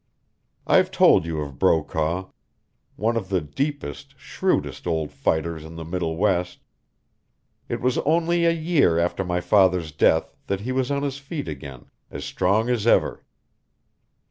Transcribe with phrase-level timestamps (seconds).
[0.65, 2.31] I've told you of Brokaw
[2.95, 6.57] one of the deepest, shrewdest old fighters in the Middle West.
[7.69, 11.47] It was only a year after my father's death that he was on his feet
[11.47, 13.23] again, as strong as ever.